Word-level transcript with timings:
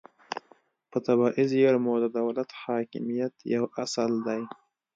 په 0.91 0.97
طبیعي 1.05 1.43
زیرمو 1.51 1.93
د 2.03 2.05
دولت 2.19 2.49
حاکمیت 2.61 3.33
یو 3.55 3.65
اصل 3.83 4.11
دی 4.27 4.41